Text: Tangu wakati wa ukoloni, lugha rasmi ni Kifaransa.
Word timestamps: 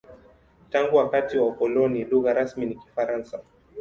Tangu 0.69 0.95
wakati 0.95 1.37
wa 1.37 1.47
ukoloni, 1.47 2.03
lugha 2.03 2.33
rasmi 2.33 2.65
ni 2.65 2.75
Kifaransa. 2.75 3.39